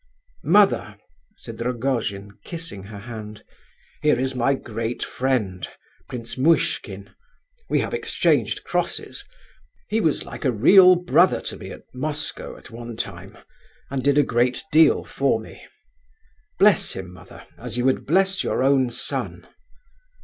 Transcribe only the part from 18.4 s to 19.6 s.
your own son.